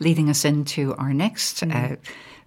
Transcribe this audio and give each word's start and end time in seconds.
leading 0.00 0.28
us 0.28 0.44
into 0.44 0.94
our 0.96 1.14
next 1.14 1.62
uh, 1.62 1.96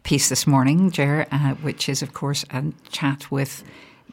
piece 0.04 0.30
this 0.30 0.46
morning, 0.46 0.92
Ger, 0.92 1.26
uh, 1.32 1.54
which 1.56 1.88
is, 1.88 2.02
of 2.02 2.14
course, 2.14 2.44
a 2.52 2.74
chat 2.92 3.32
with 3.32 3.64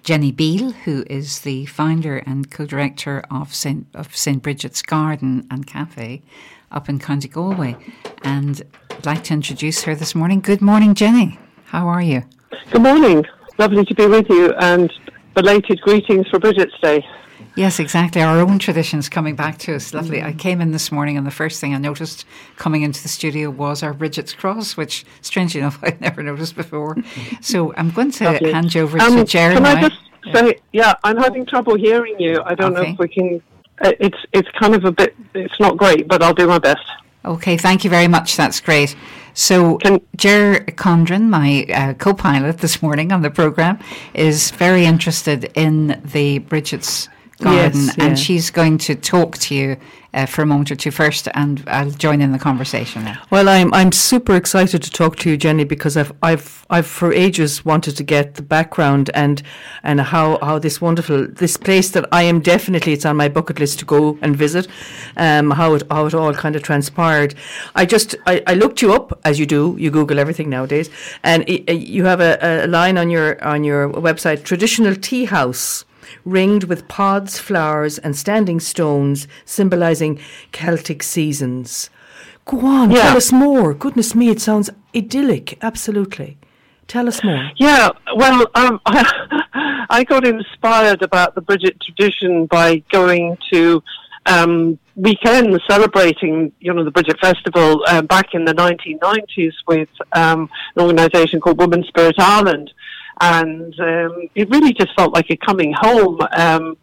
Jenny 0.05 0.31
Beale, 0.31 0.71
who 0.71 1.05
is 1.11 1.41
the 1.41 1.67
founder 1.67 2.19
and 2.19 2.51
co-director 2.51 3.25
of 3.31 3.53
St. 3.55 3.87
of 3.95 4.17
St. 4.17 4.43
Brigit's 4.43 4.83
Garden 4.83 5.47
and 5.51 5.67
Cafe 5.67 6.23
up 6.71 6.89
in 6.89 6.99
County 6.99 7.29
Galway. 7.29 7.77
And 8.23 8.63
I'd 8.91 9.07
like 9.07 9.25
to 9.25 9.35
introduce 9.35 9.83
her 9.83 9.95
this 9.95 10.15
morning. 10.15 10.41
Good 10.41 10.61
morning, 10.61 10.95
Jenny. 10.95 11.39
How 11.67 11.89
are 11.89 12.03
you? 12.03 12.23
Good 12.71 12.83
morning. 12.83 13.25
Lovely 13.59 13.85
to 13.85 13.95
be 13.95 14.07
with 14.07 14.29
you 14.29 14.53
and 14.61 14.93
belated 15.35 15.81
greetings 15.81 16.29
for 16.29 16.39
Bridget's 16.39 16.79
Day. 16.81 17.05
Yes, 17.57 17.79
exactly. 17.79 18.21
Our 18.21 18.41
own 18.41 18.59
traditions 18.59 19.09
coming 19.09 19.37
back 19.37 19.59
to 19.59 19.77
us. 19.77 19.95
Lovely. 19.95 20.21
I 20.23 20.33
came 20.33 20.61
in 20.61 20.73
this 20.73 20.91
morning, 20.91 21.17
and 21.17 21.25
the 21.25 21.31
first 21.31 21.61
thing 21.61 21.73
I 21.73 21.79
noticed 21.79 22.25
coming 22.57 22.83
into 22.83 23.01
the 23.01 23.09
studio 23.09 23.49
was 23.49 23.83
our 23.85 23.95
Bridget's 23.95 24.33
cross, 24.35 24.77
which, 24.77 25.05
strangely 25.23 25.61
enough, 25.61 25.79
I'd 25.83 26.01
never 26.01 26.23
noticed 26.23 26.57
before. 26.57 26.97
So 27.41 27.73
I'm 27.77 27.91
going 27.91 28.11
to 28.13 28.25
Lovely. 28.25 28.53
hand 28.53 28.75
you 28.75 28.83
over 28.83 28.99
Um, 29.01 29.17
to 29.19 29.25
Jerry 29.25 29.55
Can. 29.55 29.67
I 29.67 29.89
just 29.89 30.01
say, 30.33 30.59
yeah, 30.73 30.95
I'm 31.05 31.17
having 31.17 31.47
trouble 31.47 31.77
hearing 31.77 32.17
you. 32.19 32.43
I 32.45 32.55
don't 32.57 32.73
know 32.75 32.83
if 32.83 32.99
we 32.99 33.09
can. 33.09 33.41
uh, 33.85 33.93
It's 34.01 34.19
it's 34.33 34.49
kind 34.59 34.75
of 34.75 34.85
a 34.85 34.91
bit. 34.93 35.15
It's 35.35 35.61
not 35.61 35.77
great, 35.77 36.09
but 36.09 36.23
I'll 36.23 36.35
do 36.35 36.47
my 36.49 36.59
best. 36.59 36.83
Okay, 37.25 37.57
thank 37.57 37.85
you 37.85 37.91
very 37.91 38.09
much. 38.09 38.37
That's 38.37 38.61
great. 38.61 38.97
So, 39.35 39.79
Can- 39.79 40.01
Ger 40.17 40.61
Condren, 40.77 41.29
my 41.29 41.67
uh, 41.73 41.95
co 41.95 42.15
pilot 42.15 42.59
this 42.59 42.83
morning 42.83 43.13
on 43.13 43.23
the 43.23 43.31
programme, 43.31 43.79
is 44.15 44.51
very 44.53 44.85
interested 44.87 45.51
in 45.55 46.01
the 46.05 46.39
Bridget's 46.41 47.09
Garden, 47.41 47.87
Yes, 47.87 47.99
and 47.99 48.19
she's 48.19 48.51
going 48.51 48.79
to 48.79 48.95
talk 48.95 49.39
to 49.39 49.55
you 49.55 49.77
uh, 50.15 50.25
for 50.27 50.43
a 50.43 50.47
moment 50.47 50.71
or 50.71 50.77
two 50.77 50.93
first, 50.93 51.27
and 51.35 51.63
I'll 51.67 51.91
join 51.91 52.21
in 52.21 52.31
the 52.31 52.39
conversation 52.39 53.03
now. 53.05 53.21
Well, 53.31 53.49
I'm 53.49 53.75
I'm 53.75 53.91
super 53.91 54.37
excited 54.37 54.81
to 54.85 54.91
talk 54.91 55.17
to 55.17 55.31
you, 55.31 55.37
Jenny, 55.37 55.65
because 55.65 55.97
I've 55.97 56.13
I've 56.23 56.65
I've 56.71 56.87
for 56.87 57.13
ages 57.13 57.65
wanted 57.65 57.97
to 57.97 58.05
get 58.05 58.35
the 58.37 58.43
background 58.43 59.11
and 59.15 59.43
and 59.83 60.01
how 60.01 60.39
how 60.41 60.61
this 60.61 60.81
wonderful 60.81 61.27
this 61.27 61.57
place 61.57 61.91
that 61.91 62.05
I 62.13 62.23
am 62.23 62.39
definitely 62.41 62.93
it's 62.93 63.05
on 63.05 63.17
my 63.17 63.29
bucket 63.29 63.59
list 63.59 63.81
to 63.81 63.85
go 63.85 64.17
and 64.23 64.37
visit, 64.37 64.69
um, 65.17 65.51
how 65.51 65.75
it 65.75 65.83
how 65.91 66.07
it 66.07 66.15
all 66.15 66.33
kind 66.35 66.55
of 66.55 66.63
transpired. 66.63 67.35
I 67.75 67.85
just 67.85 68.15
I, 68.27 68.43
I 68.47 68.55
looked 68.55 68.81
you 68.81 68.93
up 68.95 69.19
as 69.25 69.41
you 69.41 69.47
do. 69.47 69.75
You 69.79 69.91
Google 69.91 70.21
everything 70.21 70.49
nowadays, 70.51 70.89
and 71.25 71.43
i- 71.49 71.65
i- 71.67 71.73
you 71.73 72.05
have 72.05 72.21
a, 72.21 72.65
a 72.65 72.69
line 72.69 72.97
on 72.97 73.11
your 73.11 73.43
on 73.43 73.65
your 73.65 73.89
website: 73.91 74.45
traditional 74.45 74.95
tea 74.95 75.25
house 75.25 75.85
ringed 76.25 76.65
with 76.65 76.89
pods, 76.89 77.39
flowers, 77.39 77.99
and 77.99 78.17
standing 78.17 78.61
stones 78.61 79.27
symbolizing 79.45 80.19
Celtic 80.53 81.03
seasons. 81.03 81.91
Go 82.45 82.61
on, 82.67 82.91
Yeah. 82.91 83.03
tell 83.03 83.17
us 83.17 83.33
more. 83.33 83.73
Goodness 83.75 84.15
me, 84.15 84.29
it 84.29 84.41
sounds 84.41 84.71
idyllic. 84.95 85.59
Absolutely. 85.63 86.37
Tell 86.87 87.09
us 87.09 87.25
more. 87.25 87.51
Yeah, 87.57 87.89
well, 88.15 88.47
um, 88.55 88.79
I, 88.85 89.87
I 89.91 90.05
got 90.05 90.27
inspired 90.27 91.03
about 91.03 91.35
the 91.35 91.41
Bridget 91.41 91.81
tradition 91.81 92.45
by 92.47 92.83
going 92.93 93.39
to 93.53 93.83
um, 94.27 94.79
weekends 94.97 95.59
celebrating, 95.69 96.53
you 96.61 96.73
know, 96.75 96.85
the 96.85 96.91
Bridget 96.91 97.19
Festival 97.21 97.83
uh, 97.87 98.03
back 98.03 98.29
in 98.35 98.45
the 98.45 98.53
1990s 98.55 99.53
with 99.67 99.89
um, 100.13 100.49
an 100.77 100.83
organisation 100.83 101.41
called 101.41 101.59
Women's 101.59 101.87
Spirit 101.89 102.17
Ireland, 102.19 102.71
and 103.21 103.79
um, 103.81 104.29
it 104.35 104.49
really 104.51 104.73
just 104.73 104.95
felt 104.95 105.15
like 105.15 105.31
a 105.31 105.37
coming 105.37 105.73
home. 105.77 106.21
Um, 106.33 106.77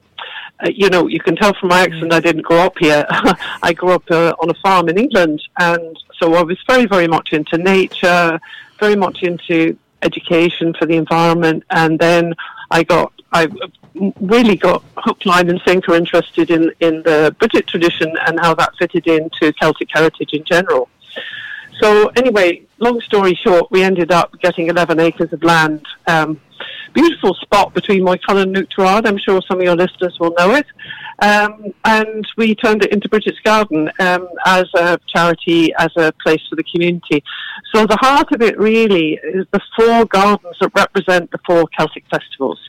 uh, 0.64 0.70
you 0.74 0.90
know, 0.90 1.08
you 1.08 1.20
can 1.20 1.36
tell 1.36 1.54
from 1.54 1.70
my 1.70 1.82
accent 1.82 2.14
I 2.14 2.20
didn't 2.20 2.44
grow 2.44 2.60
up 2.60 2.78
here. 2.80 3.06
I 3.10 3.74
grew 3.74 3.92
up 3.92 4.04
uh, 4.12 4.34
on 4.40 4.50
a 4.50 4.54
farm 4.56 4.90
in 4.90 4.98
England, 4.98 5.42
and 5.60 5.98
so 6.20 6.36
I 6.36 6.44
was 6.44 6.58
very, 6.68 6.86
very 6.86 7.08
much 7.08 7.34
into 7.34 7.58
nature, 7.58 8.40
very 8.80 8.96
much 8.96 9.24
into 9.24 9.78
education 10.04 10.74
for 10.78 10.86
the 10.86 10.96
environment, 10.96 11.64
and 11.70 12.00
then 12.00 12.34
I 12.70 12.84
got, 12.84 13.12
I 13.34 13.48
really 14.20 14.56
got 14.56 14.84
hook, 14.98 15.26
line, 15.26 15.50
and 15.50 15.62
sinker 15.66 15.96
interested 15.96 16.50
in 16.50 16.72
in 16.80 17.04
the 17.04 17.36
Bridget 17.40 17.68
tradition 17.68 18.14
and 18.28 18.40
how 18.40 18.54
that 18.56 18.74
fitted 18.78 19.08
into 19.08 19.54
Celtic 19.54 19.90
heritage 19.92 20.34
in 20.34 20.44
general. 20.44 20.90
So 21.82 22.08
anyway, 22.10 22.62
long 22.80 23.02
story 23.02 23.38
short, 23.44 23.72
we 23.72 23.84
ended 23.84 24.12
up 24.12 24.32
getting 24.42 24.68
11 24.68 25.00
acres 25.00 25.34
of 25.34 25.42
land. 25.44 25.84
Um, 26.08 26.40
beautiful 26.94 27.34
spot 27.36 27.74
between 27.74 28.02
Moycullen 28.02 28.56
and 28.56 28.58
Oughterard. 28.58 29.08
I'm 29.08 29.18
sure 29.18 29.42
some 29.48 29.60
of 29.60 29.64
your 29.64 29.76
listeners 29.76 30.16
will 30.20 30.34
know 30.38 30.54
it. 30.54 30.66
Um, 31.20 31.74
and 31.86 32.28
we 32.38 32.56
turned 32.56 32.84
it 32.84 32.92
into 32.92 33.10
Brigit's 33.10 33.40
Garden 33.44 33.90
um, 34.00 34.28
as 34.46 34.66
a 34.76 35.00
charity, 35.08 35.74
as 35.78 35.90
a 35.98 36.12
place 36.24 36.42
for 36.50 36.56
the 36.56 36.64
community. 36.64 37.24
So 37.74 37.86
the 37.86 37.98
heart 37.98 38.32
of 38.32 38.42
it 38.42 38.60
really 38.60 39.20
is 39.24 39.46
the 39.52 39.62
four 39.76 40.06
gardens 40.06 40.58
that 40.60 40.72
represent 40.76 41.32
the 41.32 41.40
four 41.46 41.68
Celtic 41.78 42.04
festivals. 42.12 42.60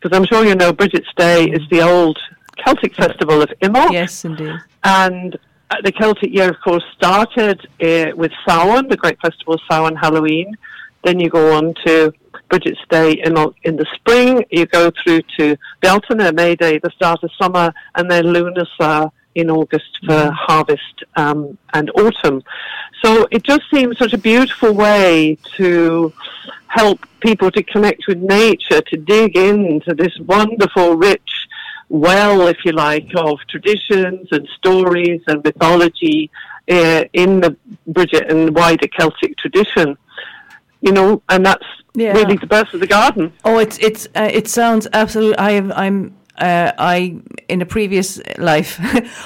Because 0.00 0.16
I'm 0.16 0.24
sure 0.26 0.44
you 0.44 0.54
know 0.54 0.72
Bridget's 0.72 1.12
Day 1.16 1.44
is 1.46 1.62
the 1.70 1.82
old 1.82 2.18
Celtic 2.64 2.94
festival 2.94 3.42
of 3.42 3.50
Imbolc. 3.62 3.92
Yes, 3.92 4.24
indeed. 4.24 4.56
And 4.84 5.38
the 5.84 5.92
Celtic 5.92 6.32
year, 6.32 6.50
of 6.50 6.60
course, 6.60 6.84
started 6.96 7.66
uh, 7.82 8.16
with 8.16 8.32
Samhain, 8.46 8.88
the 8.88 8.96
great 8.96 9.20
festival 9.20 9.54
of 9.54 9.60
Samhain, 9.70 9.96
Halloween. 9.96 10.56
Then 11.04 11.20
you 11.20 11.28
go 11.28 11.54
on 11.56 11.74
to 11.86 12.12
Bridget's 12.48 12.80
Day 12.88 13.12
in, 13.12 13.36
in 13.64 13.76
the 13.76 13.86
spring. 13.94 14.44
You 14.50 14.66
go 14.66 14.90
through 15.02 15.22
to 15.38 15.56
Beltane, 15.80 16.34
May 16.34 16.56
Day, 16.56 16.78
the 16.78 16.90
start 16.90 17.22
of 17.22 17.30
summer, 17.40 17.72
and 17.94 18.10
then 18.10 18.24
Lunasa 18.24 19.10
in 19.34 19.50
August 19.50 19.98
for 20.04 20.30
harvest 20.32 21.04
um, 21.16 21.56
and 21.72 21.90
autumn. 21.90 22.42
So 23.04 23.28
it 23.30 23.44
just 23.44 23.62
seems 23.72 23.98
such 23.98 24.12
a 24.12 24.18
beautiful 24.18 24.72
way 24.72 25.38
to 25.56 26.12
help 26.66 27.06
people 27.20 27.50
to 27.52 27.62
connect 27.62 28.08
with 28.08 28.18
nature, 28.18 28.80
to 28.80 28.96
dig 28.96 29.36
into 29.36 29.94
this 29.94 30.18
wonderful, 30.18 30.96
rich 30.96 31.47
well, 31.88 32.46
if 32.48 32.58
you 32.64 32.72
like, 32.72 33.08
of 33.16 33.38
traditions 33.48 34.28
and 34.30 34.46
stories 34.58 35.20
and 35.26 35.42
mythology 35.44 36.30
uh, 36.70 37.04
in 37.12 37.40
the 37.40 37.56
Bridget 37.86 38.30
and 38.30 38.54
wider 38.54 38.88
Celtic 38.88 39.36
tradition. 39.38 39.96
You 40.80 40.92
know, 40.92 41.22
and 41.28 41.44
that's 41.44 41.64
Yeah. 41.94 42.12
really 42.12 42.36
the 42.36 42.46
birth 42.46 42.72
of 42.74 42.80
the 42.80 42.86
garden. 42.86 43.32
Oh, 43.44 43.58
it's 43.58 43.78
it's 43.78 44.06
uh, 44.14 44.28
it 44.32 44.48
sounds 44.48 44.86
absolutely. 44.92 45.38
I 45.38 45.52
have 45.52 45.72
I'm. 45.72 46.14
Uh, 46.40 46.70
I 46.78 47.16
in 47.48 47.60
a 47.62 47.66
previous 47.66 48.20
life, 48.38 48.78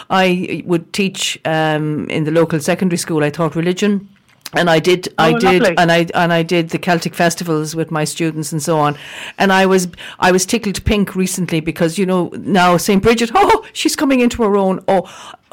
I 0.10 0.62
would 0.64 0.94
teach 0.94 1.38
um, 1.44 2.08
in 2.08 2.24
the 2.24 2.30
local 2.30 2.58
secondary 2.60 2.96
school. 2.96 3.22
I 3.22 3.28
taught 3.30 3.54
religion, 3.54 4.08
and 4.54 4.68
I 4.68 4.78
did 4.80 5.08
I 5.18 5.32
Oh, 5.32 5.38
did 5.38 5.62
lovely. 5.62 5.76
and 5.78 5.90
I 5.92 6.06
and 6.14 6.32
I 6.32 6.42
did 6.42 6.68
the 6.70 6.78
Celtic 6.78 7.14
festivals 7.14 7.74
with 7.74 7.90
my 7.90 8.04
students 8.04 8.52
and 8.52 8.62
so 8.62 8.78
on. 8.78 8.96
And 9.38 9.52
I 9.52 9.66
was 9.66 9.88
I 10.18 10.32
was 10.32 10.44
tickled 10.46 10.84
pink 10.84 11.14
recently 11.16 11.60
because 11.60 11.98
you 11.98 12.06
know 12.06 12.30
now 12.38 12.76
Saint 12.76 13.02
Bridget. 13.02 13.30
Oh, 13.44 13.64
she's 13.72 13.96
coming 13.96 14.20
into 14.20 14.42
her 14.42 14.56
own. 14.56 14.80
Oh, 14.88 15.02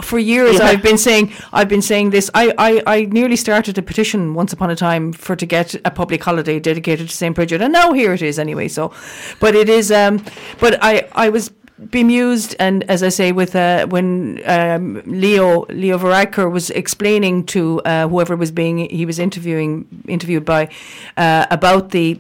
for 0.01 0.17
years 0.19 0.59
Yeah. 0.59 0.65
I've 0.67 0.81
been 0.81 0.97
saying 0.97 1.31
I've 1.51 1.67
been 1.69 1.81
saying 1.81 2.11
this. 2.11 2.29
I, 2.33 2.53
I, 2.57 2.81
I 2.95 3.05
nearly 3.05 3.35
started 3.35 3.77
a 3.77 3.81
petition 3.81 4.33
once 4.33 4.53
upon 4.53 4.69
a 4.69 4.75
time 4.75 5.11
for 5.13 5.35
to 5.35 5.45
get 5.45 5.75
a 5.85 5.91
public 5.91 6.23
holiday 6.23 6.59
dedicated 6.59 7.09
to 7.09 7.15
St 7.15 7.35
Bridget, 7.35 7.61
and 7.61 7.73
now 7.73 7.91
here 7.93 8.13
it 8.13 8.21
is 8.21 8.39
anyway. 8.39 8.67
So, 8.69 8.93
but 9.39 9.55
it 9.55 9.67
is. 9.69 9.91
Um, 9.91 10.23
but 10.59 10.77
I 10.81 11.07
I 11.13 11.29
was 11.29 11.51
bemused 11.89 12.55
and 12.59 12.83
as 12.89 13.03
I 13.03 13.09
say 13.09 13.31
with 13.31 13.55
uh, 13.55 13.87
when 13.87 14.41
um, 14.45 15.01
Leo 15.05 15.65
Leo 15.69 15.97
Varadkar 15.97 16.51
was 16.51 16.69
explaining 16.71 17.45
to 17.47 17.81
uh, 17.81 18.07
whoever 18.07 18.35
was 18.35 18.51
being 18.51 18.89
he 18.89 19.05
was 19.05 19.19
interviewing 19.19 19.87
interviewed 20.07 20.45
by 20.45 20.69
uh, 21.17 21.45
about 21.49 21.91
the 21.91 22.19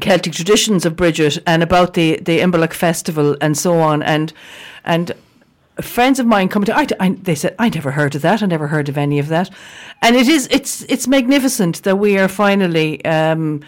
Celtic 0.00 0.32
traditions 0.32 0.86
of 0.86 0.96
Bridget 0.96 1.38
and 1.46 1.62
about 1.62 1.94
the 1.94 2.18
the 2.22 2.38
Imbolc 2.38 2.72
festival 2.72 3.36
and 3.40 3.58
so 3.58 3.80
on 3.80 4.02
and 4.02 4.32
and 4.84 5.12
friends 5.80 6.20
of 6.20 6.26
mine 6.26 6.48
come 6.48 6.64
to 6.64 6.76
I, 6.76 6.86
I, 7.00 7.10
they 7.10 7.34
said 7.34 7.54
I 7.58 7.68
never 7.70 7.92
heard 7.92 8.14
of 8.14 8.22
that. 8.22 8.42
I 8.42 8.46
never 8.46 8.68
heard 8.68 8.88
of 8.88 8.96
any 8.96 9.18
of 9.18 9.28
that. 9.28 9.50
And 10.00 10.16
it 10.16 10.28
is 10.28 10.48
it's 10.50 10.82
it's 10.82 11.08
magnificent 11.08 11.82
that 11.82 11.96
we 11.96 12.18
are 12.18 12.28
finally 12.28 13.04
um, 13.04 13.62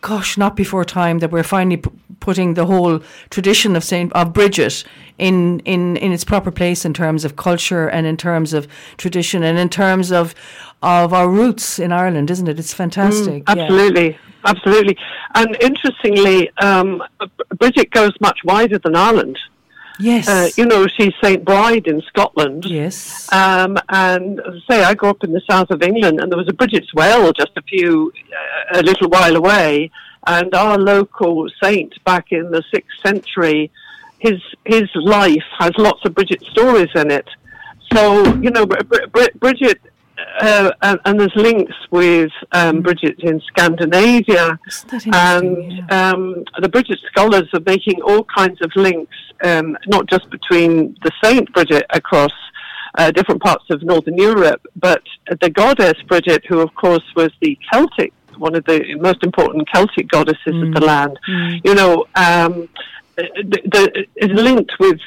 gosh 0.00 0.36
not 0.36 0.56
before 0.56 0.84
time 0.84 1.18
that 1.20 1.30
we're 1.30 1.42
finally 1.42 1.78
p- 1.78 1.90
putting 2.28 2.54
the 2.54 2.66
whole 2.66 2.94
tradition 3.30 3.76
of 3.76 3.82
Saint 3.92 4.12
of 4.20 4.26
Bridget 4.38 4.84
in 5.26 5.36
in 5.60 5.96
in 6.04 6.10
its 6.16 6.24
proper 6.32 6.50
place 6.60 6.84
in 6.88 6.92
terms 6.92 7.24
of 7.24 7.30
culture 7.48 7.86
and 7.96 8.04
in 8.06 8.16
terms 8.16 8.52
of 8.52 8.66
tradition 9.04 9.42
and 9.48 9.56
in 9.64 9.68
terms 9.68 10.10
of 10.20 10.34
of 10.82 11.12
our 11.18 11.28
roots 11.40 11.78
in 11.84 11.90
Ireland 12.02 12.30
isn't 12.34 12.48
it 12.52 12.58
it's 12.58 12.74
fantastic 12.84 13.40
yeah. 13.46 13.54
Absolutely, 13.54 14.08
absolutely. 14.52 14.96
And 15.34 15.50
interestingly, 15.68 16.38
um, 16.68 16.88
Bridget 17.60 17.88
goes 17.90 18.14
much 18.20 18.38
wider 18.44 18.78
than 18.84 18.94
Ireland. 19.08 19.38
yes 19.98 20.24
Uh, 20.28 20.48
you 20.58 20.66
know, 20.70 20.82
she's 20.94 21.14
Saint 21.24 21.42
Bride 21.50 21.86
in 21.92 21.98
Scotland. 22.10 22.62
yes 22.80 22.96
Um, 23.42 23.72
and 24.08 24.40
as 24.48 24.54
I 24.56 24.62
say, 24.70 24.78
I 24.90 24.92
grew 24.98 25.10
up 25.14 25.22
in 25.26 25.32
the 25.38 25.44
south 25.50 25.70
of 25.76 25.80
England, 25.90 26.16
and 26.20 26.26
there 26.30 26.40
was 26.44 26.50
a 26.54 26.56
Bridget's 26.60 26.92
Well 27.00 27.22
just 27.42 27.54
a 27.62 27.64
few, 27.72 27.88
uh, 28.40 28.80
a 28.80 28.82
little 28.90 29.08
while 29.16 29.36
away. 29.42 29.70
And 30.26 30.54
our 30.54 30.78
local 30.78 31.48
saint 31.62 32.02
back 32.04 32.32
in 32.32 32.50
the 32.50 32.62
sixth 32.72 32.98
century, 33.04 33.70
his 34.18 34.40
his 34.64 34.88
life 34.94 35.44
has 35.58 35.70
lots 35.78 36.04
of 36.04 36.14
Bridget 36.14 36.42
stories 36.50 36.88
in 36.94 37.10
it. 37.10 37.28
So 37.92 38.24
you 38.36 38.50
know, 38.50 38.66
Br- 38.66 39.06
Br- 39.12 39.38
Bridget 39.38 39.80
uh, 40.40 40.70
and, 40.82 40.98
and, 41.04 41.20
there's 41.20 41.34
links 41.36 41.74
with 41.90 42.32
um, 42.52 42.78
mm. 42.78 42.82
Bridget 42.82 43.20
in 43.20 43.40
Scandinavia, 43.48 44.58
and 45.12 45.72
yeah. 45.72 46.10
um, 46.10 46.44
the 46.60 46.68
Bridget 46.68 46.98
scholars 47.10 47.48
are 47.52 47.60
making 47.66 48.00
all 48.02 48.24
kinds 48.24 48.60
of 48.62 48.70
links, 48.76 49.16
um, 49.44 49.76
not 49.86 50.08
just 50.08 50.28
between 50.30 50.96
the 51.02 51.10
Saint 51.22 51.52
Bridget 51.52 51.84
across 51.90 52.32
uh, 52.96 53.10
different 53.10 53.42
parts 53.42 53.64
of 53.70 53.82
Northern 53.82 54.16
Europe, 54.16 54.66
but 54.76 55.02
the 55.40 55.50
goddess 55.50 56.00
Bridget, 56.08 56.44
who 56.46 56.60
of 56.60 56.74
course 56.74 57.04
was 57.14 57.30
the 57.40 57.58
Celtic, 57.70 58.12
one 58.38 58.54
of 58.54 58.64
the 58.64 58.94
most 59.00 59.22
important 59.22 59.68
Celtic 59.72 60.08
goddesses 60.08 60.38
mm. 60.46 60.68
of 60.68 60.74
the 60.74 60.80
mm. 60.80 60.86
land, 60.86 61.18
mm. 61.28 61.60
you 61.64 61.74
know. 61.74 62.06
Um, 62.14 62.68
the, 63.16 63.62
the, 63.64 64.06
is 64.16 64.30
linked 64.30 64.72
with 64.78 65.00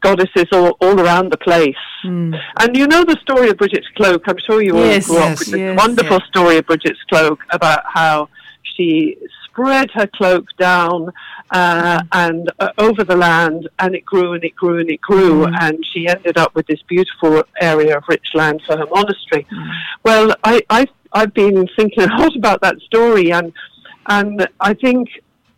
goddesses 0.00 0.44
all, 0.52 0.76
all 0.80 1.00
around 1.00 1.32
the 1.32 1.38
place. 1.38 1.74
Mm. 2.04 2.38
And 2.60 2.76
you 2.76 2.86
know 2.86 3.04
the 3.04 3.16
story 3.22 3.48
of 3.48 3.56
Bridget's 3.56 3.88
cloak. 3.96 4.22
I'm 4.26 4.36
sure 4.46 4.62
you 4.62 4.76
all 4.76 4.84
yes, 4.84 5.06
grew 5.06 5.16
yes, 5.16 5.32
up 5.32 5.38
with 5.38 5.58
yes, 5.58 5.70
the 5.70 5.74
wonderful 5.74 6.18
yes. 6.18 6.28
story 6.28 6.58
of 6.58 6.66
Bridget's 6.66 7.02
cloak 7.08 7.40
about 7.50 7.80
how 7.86 8.28
she 8.76 9.16
spread 9.44 9.90
her 9.92 10.06
cloak 10.08 10.46
down 10.58 11.10
uh, 11.52 12.00
mm. 12.00 12.08
and 12.12 12.52
uh, 12.58 12.70
over 12.78 13.04
the 13.04 13.16
land, 13.16 13.68
and 13.78 13.94
it 13.94 14.04
grew 14.04 14.32
and 14.32 14.44
it 14.44 14.54
grew 14.56 14.80
and 14.80 14.90
it 14.90 15.00
grew, 15.00 15.46
mm. 15.46 15.56
and 15.60 15.78
she 15.92 16.08
ended 16.08 16.36
up 16.36 16.54
with 16.54 16.66
this 16.66 16.82
beautiful 16.88 17.44
area 17.60 17.96
of 17.96 18.04
rich 18.08 18.26
land 18.34 18.60
for 18.66 18.76
her 18.76 18.86
monastery. 18.92 19.46
Mm. 19.52 19.72
Well, 20.04 20.34
I, 20.42 20.62
I've 20.68 20.88
I've 21.14 21.32
been 21.32 21.66
thinking 21.76 22.02
a 22.02 22.18
lot 22.18 22.36
about 22.36 22.60
that 22.62 22.76
story, 22.80 23.32
and 23.32 23.52
and 24.06 24.46
I 24.60 24.74
think 24.74 25.08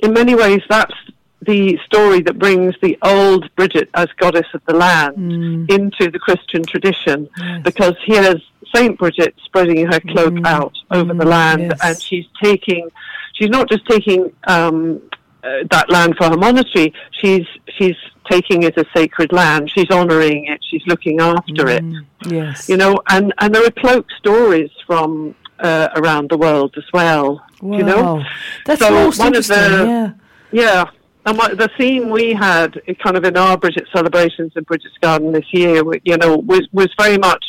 in 0.00 0.12
many 0.12 0.34
ways 0.34 0.60
that's 0.68 0.94
the 1.42 1.78
story 1.86 2.20
that 2.22 2.38
brings 2.38 2.74
the 2.82 2.98
old 3.02 3.48
Bridget 3.56 3.88
as 3.94 4.08
goddess 4.18 4.46
of 4.52 4.60
the 4.66 4.74
land 4.74 5.16
mm. 5.16 5.70
into 5.70 6.10
the 6.10 6.18
Christian 6.18 6.62
tradition, 6.64 7.28
yes. 7.38 7.62
because 7.62 7.94
here's 8.04 8.42
Saint 8.74 8.98
Bridget 8.98 9.34
spreading 9.44 9.86
her 9.86 10.00
cloak 10.00 10.34
mm. 10.34 10.46
out 10.46 10.74
over 10.90 11.14
the 11.14 11.24
mm. 11.24 11.28
land, 11.28 11.62
yes. 11.62 11.80
and 11.82 12.02
she's 12.02 12.26
taking, 12.42 12.88
she's 13.34 13.48
not 13.48 13.68
just 13.68 13.86
taking 13.86 14.32
um, 14.46 15.00
uh, 15.42 15.64
that 15.70 15.88
land 15.90 16.16
for 16.16 16.28
her 16.28 16.36
monastery. 16.36 16.92
She's 17.22 17.46
she's 17.78 17.96
taking 18.30 18.64
it 18.64 18.76
as 18.76 18.86
sacred 18.94 19.32
land. 19.32 19.70
She's 19.70 19.90
honouring 19.90 20.46
it. 20.46 20.60
She's 20.68 20.82
looking 20.86 21.20
after 21.20 21.64
mm. 21.64 22.00
it. 22.02 22.32
Yes, 22.32 22.68
you 22.68 22.76
know, 22.76 23.00
and 23.08 23.32
and 23.38 23.54
there 23.54 23.64
are 23.64 23.70
cloak 23.70 24.06
stories 24.18 24.70
from 24.86 25.34
uh, 25.60 25.88
around 25.96 26.30
the 26.30 26.38
world 26.38 26.74
as 26.76 26.84
well. 26.92 27.44
Wow. 27.60 27.76
You 27.78 27.84
know, 27.84 28.24
that's 28.64 28.80
so 28.80 28.90
most 28.90 29.18
one 29.18 29.28
interesting. 29.28 29.56
Of 29.56 29.70
the, 29.70 29.86
yeah. 29.86 30.12
Yeah, 30.52 30.90
and 31.26 31.36
what, 31.36 31.58
the 31.58 31.68
theme 31.76 32.08
we 32.08 32.32
had, 32.32 32.80
kind 33.02 33.16
of 33.16 33.24
in 33.24 33.36
our 33.36 33.58
Bridget 33.58 33.88
celebrations 33.92 34.52
in 34.54 34.62
Brigit's 34.62 34.96
Garden 35.00 35.32
this 35.32 35.52
year, 35.52 35.82
you 36.04 36.16
know, 36.16 36.36
was 36.36 36.68
was 36.72 36.88
very 36.98 37.18
much 37.18 37.44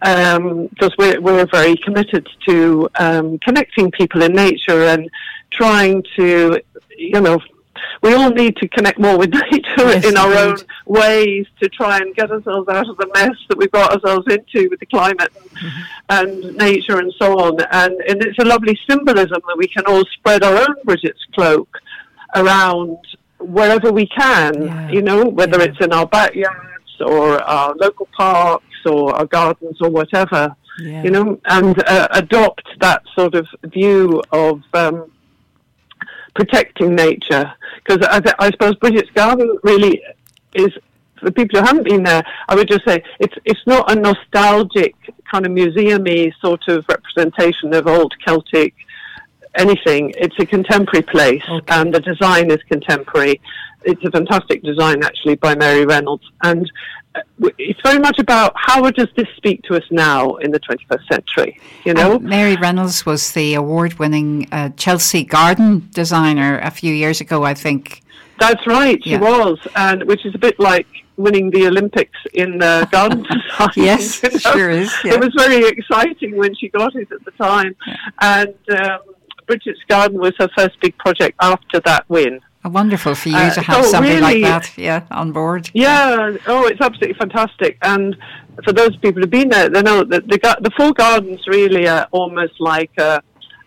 because 0.00 0.36
um, 0.36 0.96
we're 0.98 1.20
we're 1.20 1.46
very 1.50 1.76
committed 1.84 2.28
to 2.46 2.88
um, 2.98 3.38
connecting 3.40 3.90
people 3.90 4.22
in 4.22 4.32
nature 4.32 4.84
and 4.84 5.10
trying 5.50 6.04
to, 6.16 6.60
you 6.96 7.20
know, 7.20 7.40
we 8.02 8.14
all 8.14 8.30
need 8.30 8.56
to 8.56 8.68
connect 8.68 8.98
more 8.98 9.18
with 9.18 9.30
nature 9.52 9.64
yes, 9.78 10.04
in 10.04 10.16
our 10.16 10.32
indeed. 10.32 10.40
own 10.40 10.56
ways 10.86 11.46
to 11.60 11.68
try 11.68 11.98
and 11.98 12.14
get 12.14 12.30
ourselves 12.30 12.68
out 12.68 12.88
of 12.88 12.96
the 12.96 13.08
mess 13.14 13.36
that 13.48 13.58
we've 13.58 13.70
got 13.72 13.92
ourselves 13.92 14.26
into 14.28 14.68
with 14.68 14.80
the 14.80 14.86
climate 14.86 15.32
mm-hmm. 15.32 15.80
and 16.10 16.56
nature 16.56 16.98
and 16.98 17.12
so 17.18 17.38
on. 17.38 17.60
And, 17.72 17.94
and 18.08 18.22
it's 18.22 18.38
a 18.38 18.44
lovely 18.44 18.78
symbolism 18.88 19.40
that 19.46 19.56
we 19.56 19.68
can 19.68 19.84
all 19.86 20.04
spread 20.18 20.42
our 20.42 20.56
own 20.56 20.74
Bridget's 20.84 21.24
cloak 21.34 21.68
around 22.34 22.98
wherever 23.40 23.92
we 23.92 24.06
can, 24.06 24.62
yeah. 24.62 24.90
you 24.90 25.02
know, 25.02 25.24
whether 25.24 25.58
yeah. 25.58 25.64
it's 25.64 25.84
in 25.84 25.92
our 25.92 26.06
backyards 26.06 27.00
or 27.00 27.40
our 27.42 27.74
local 27.76 28.08
parks 28.16 28.64
or 28.84 29.14
our 29.14 29.26
gardens 29.26 29.76
or 29.80 29.88
whatever, 29.88 30.54
yeah. 30.80 31.02
you 31.02 31.10
know, 31.10 31.40
and 31.46 31.82
uh, 31.86 32.08
adopt 32.12 32.66
that 32.80 33.02
sort 33.14 33.34
of 33.34 33.46
view 33.64 34.22
of 34.32 34.62
um, 34.74 35.10
protecting 36.38 36.94
nature. 36.94 37.52
Because 37.84 38.06
I, 38.06 38.20
th- 38.20 38.36
I 38.38 38.46
suppose 38.50 38.76
Brigit's 38.76 39.10
Garden 39.10 39.58
really 39.64 40.00
is, 40.54 40.68
for 41.20 41.32
people 41.32 41.58
who 41.58 41.66
haven't 41.66 41.84
been 41.84 42.04
there, 42.04 42.22
I 42.48 42.54
would 42.54 42.68
just 42.68 42.86
say 42.86 43.02
it's 43.18 43.34
it's 43.44 43.66
not 43.66 43.90
a 43.90 43.96
nostalgic 43.96 44.94
kind 45.30 45.44
of 45.44 45.52
museumy 45.52 46.32
sort 46.40 46.62
of 46.68 46.84
representation 46.88 47.74
of 47.74 47.88
old 47.88 48.14
Celtic 48.24 48.74
anything. 49.56 50.14
It's 50.16 50.36
a 50.38 50.46
contemporary 50.46 51.02
place, 51.02 51.42
okay. 51.48 51.74
and 51.80 51.92
the 51.92 52.00
design 52.00 52.50
is 52.52 52.62
contemporary. 52.70 53.40
It's 53.82 54.04
a 54.04 54.10
fantastic 54.10 54.62
design, 54.62 55.02
actually, 55.02 55.36
by 55.36 55.56
Mary 55.56 55.84
Reynolds, 55.84 56.24
and 56.44 56.70
it's 57.58 57.80
very 57.82 57.98
much 57.98 58.18
about 58.18 58.52
how 58.56 58.90
does 58.90 59.08
this 59.16 59.28
speak 59.36 59.62
to 59.64 59.76
us 59.76 59.84
now 59.90 60.36
in 60.36 60.50
the 60.50 60.60
21st 60.60 61.06
century. 61.12 61.60
You 61.84 61.94
know, 61.94 62.18
Mary 62.18 62.56
Reynolds 62.56 63.06
was 63.06 63.32
the 63.32 63.54
award-winning 63.54 64.48
uh, 64.52 64.70
Chelsea 64.70 65.24
garden 65.24 65.88
designer 65.92 66.58
a 66.60 66.70
few 66.70 66.92
years 66.92 67.20
ago, 67.20 67.44
I 67.44 67.54
think. 67.54 68.02
That's 68.38 68.66
right, 68.66 69.02
she 69.02 69.10
yeah. 69.10 69.20
was, 69.20 69.58
and 69.74 70.04
which 70.04 70.24
is 70.24 70.34
a 70.34 70.38
bit 70.38 70.58
like 70.60 70.86
winning 71.16 71.50
the 71.50 71.66
Olympics 71.66 72.18
in 72.34 72.62
uh, 72.62 72.84
garden 72.92 73.24
design. 73.24 73.70
yes, 73.76 74.22
you 74.22 74.30
know? 74.30 74.38
sure 74.38 74.70
is. 74.70 74.92
Yeah. 75.04 75.14
It 75.14 75.20
was 75.20 75.32
very 75.36 75.66
exciting 75.66 76.36
when 76.36 76.54
she 76.54 76.68
got 76.68 76.94
it 76.94 77.10
at 77.12 77.24
the 77.24 77.32
time, 77.32 77.74
yeah. 77.86 77.96
and. 78.20 78.80
Um, 78.80 79.00
Brigit's 79.48 79.80
Garden 79.88 80.20
was 80.20 80.34
her 80.38 80.48
first 80.54 80.78
big 80.80 80.96
project 80.98 81.34
after 81.40 81.80
that 81.86 82.04
win. 82.10 82.38
Oh, 82.64 82.70
wonderful 82.70 83.14
for 83.14 83.28
you 83.28 83.36
uh, 83.36 83.54
to 83.54 83.60
have 83.60 83.84
so 83.84 83.90
something 83.90 84.20
really, 84.20 84.42
like 84.42 84.64
that, 84.64 84.76
yeah, 84.76 85.04
on 85.10 85.30
board. 85.32 85.70
Yeah, 85.74 86.36
oh, 86.46 86.66
it's 86.66 86.80
absolutely 86.80 87.14
fantastic. 87.14 87.78
And 87.82 88.16
for 88.64 88.72
those 88.72 88.96
people 88.96 89.22
who've 89.22 89.30
been 89.30 89.48
there, 89.50 89.68
they 89.68 89.82
know 89.82 90.02
that 90.02 90.26
the 90.26 90.38
the 90.60 90.70
four 90.76 90.92
gardens 90.92 91.46
really 91.46 91.86
are 91.86 92.08
almost 92.10 92.54
like 92.58 92.90
a, 92.98 93.22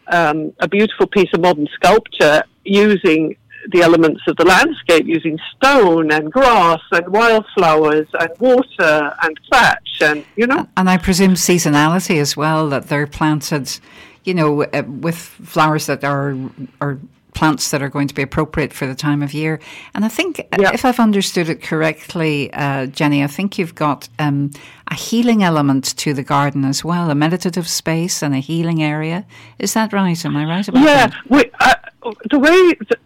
um, 0.07 0.53
a 0.59 0.67
beautiful 0.67 1.07
piece 1.07 1.29
of 1.33 1.39
modern 1.39 1.67
sculpture 1.73 2.43
using 2.65 3.37
the 3.71 3.81
elements 3.81 4.21
of 4.27 4.35
the 4.35 4.45
landscape, 4.45 5.05
using 5.05 5.39
stone 5.55 6.11
and 6.11 6.31
grass 6.31 6.81
and 6.91 7.07
wildflowers 7.07 8.07
and 8.19 8.29
water 8.39 9.15
and 9.23 9.39
thatch, 9.49 10.01
and 10.01 10.25
you 10.35 10.47
know. 10.47 10.67
And 10.75 10.89
I 10.89 10.97
presume 10.97 11.35
seasonality 11.35 12.19
as 12.19 12.35
well 12.35 12.67
that 12.69 12.89
they're 12.89 13.07
planted 13.07 13.79
you 14.23 14.33
know, 14.33 14.63
uh, 14.63 14.83
with 14.87 15.17
flowers 15.17 15.87
that 15.87 16.03
are 16.03 16.35
are 16.79 16.99
plants 17.41 17.71
that 17.71 17.81
are 17.81 17.89
going 17.89 18.07
to 18.07 18.13
be 18.13 18.21
appropriate 18.21 18.71
for 18.71 18.85
the 18.85 18.93
time 18.93 19.23
of 19.23 19.33
year. 19.33 19.59
And 19.95 20.05
I 20.05 20.09
think, 20.09 20.39
uh, 20.39 20.57
yeah. 20.59 20.73
if 20.75 20.85
I've 20.85 20.99
understood 20.99 21.49
it 21.49 21.59
correctly, 21.63 22.53
uh, 22.53 22.85
Jenny, 22.85 23.23
I 23.23 23.27
think 23.37 23.57
you've 23.57 23.73
got 23.73 24.07
um, 24.19 24.51
a 24.91 24.93
healing 24.93 25.41
element 25.41 25.97
to 25.97 26.13
the 26.13 26.21
garden 26.21 26.63
as 26.63 26.83
well, 26.83 27.09
a 27.09 27.15
meditative 27.15 27.67
space 27.67 28.21
and 28.21 28.35
a 28.35 28.37
healing 28.37 28.83
area. 28.83 29.25
Is 29.57 29.73
that 29.73 29.91
right? 29.91 30.23
Am 30.23 30.37
I 30.37 30.45
right 30.45 30.67
about 30.67 30.83
yeah, 30.83 31.07
that? 31.07 31.13
Yeah, 31.31 31.77
uh, 32.03 32.11
the 32.29 32.37
way 32.37 32.57
the, 32.89 32.97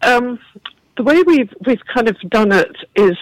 um, 0.00 0.38
the 0.96 1.02
way 1.02 1.20
we've 1.26 1.52
we've 1.66 1.84
kind 1.94 2.08
of 2.08 2.16
done 2.30 2.50
it 2.50 2.74
is 2.96 3.18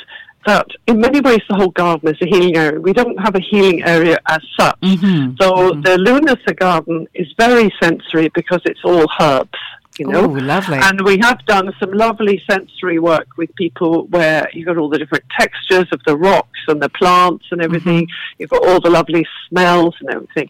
that 0.46 0.68
in 0.86 1.00
many 1.00 1.20
ways 1.20 1.42
the 1.48 1.56
whole 1.56 1.72
garden 1.72 2.10
is 2.14 2.18
a 2.22 2.26
healing 2.26 2.56
area. 2.56 2.80
We 2.80 2.92
don't 2.92 3.18
have 3.18 3.34
a 3.34 3.40
healing 3.50 3.82
area 3.82 4.18
as 4.28 4.42
such. 4.56 4.80
Mm-hmm. 4.82 5.34
So 5.40 5.46
mm-hmm. 5.50 5.80
the 5.80 5.94
Lunasa 6.06 6.56
garden 6.56 7.08
is 7.14 7.26
very 7.36 7.74
sensory 7.82 8.28
because 8.34 8.62
it's 8.66 8.84
all 8.84 9.06
herbs. 9.20 9.58
You 10.00 10.06
know, 10.06 10.24
oh, 10.24 10.28
lovely. 10.28 10.78
And 10.78 11.02
we 11.02 11.18
have 11.18 11.44
done 11.44 11.70
some 11.78 11.92
lovely 11.92 12.42
sensory 12.50 12.98
work 12.98 13.36
with 13.36 13.54
people 13.54 14.06
where 14.06 14.48
you've 14.54 14.64
got 14.64 14.78
all 14.78 14.88
the 14.88 14.96
different 14.96 15.24
textures 15.38 15.88
of 15.92 16.00
the 16.06 16.16
rocks 16.16 16.58
and 16.68 16.80
the 16.80 16.88
plants 16.88 17.44
and 17.50 17.60
everything. 17.60 18.06
Mm-hmm. 18.06 18.34
You've 18.38 18.48
got 18.48 18.66
all 18.66 18.80
the 18.80 18.88
lovely 18.88 19.26
smells 19.50 19.94
and 20.00 20.08
everything. 20.08 20.48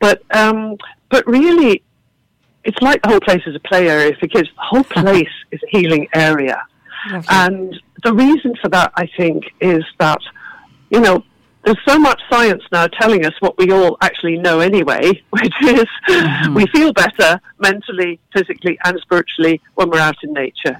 But 0.00 0.22
um, 0.36 0.76
but 1.08 1.26
really, 1.26 1.82
it's 2.64 2.76
like 2.82 3.00
the 3.00 3.08
whole 3.08 3.20
place 3.20 3.40
is 3.46 3.56
a 3.56 3.60
play 3.60 3.88
area 3.88 4.14
for 4.20 4.26
kids. 4.28 4.50
The 4.54 4.62
whole 4.62 4.84
place 5.04 5.32
is 5.50 5.60
a 5.62 5.78
healing 5.78 6.06
area. 6.14 6.62
Lovely. 7.10 7.26
And 7.30 7.82
the 8.04 8.12
reason 8.12 8.54
for 8.60 8.68
that, 8.68 8.92
I 8.96 9.08
think, 9.16 9.44
is 9.62 9.82
that, 9.98 10.20
you 10.90 11.00
know, 11.00 11.24
there's 11.64 11.78
so 11.86 11.98
much 11.98 12.20
science 12.30 12.62
now 12.72 12.86
telling 12.86 13.24
us 13.26 13.34
what 13.40 13.56
we 13.58 13.70
all 13.70 13.96
actually 14.00 14.38
know 14.38 14.60
anyway, 14.60 15.22
which 15.30 15.54
is 15.62 15.84
Mm-hmm. 16.08 16.54
we 16.54 16.66
feel 16.68 16.92
better 16.92 17.40
mentally, 17.58 18.18
physically, 18.34 18.78
and 18.84 18.98
spiritually 19.00 19.60
when 19.74 19.90
we're 19.90 20.00
out 20.00 20.16
in 20.22 20.32
nature. 20.32 20.78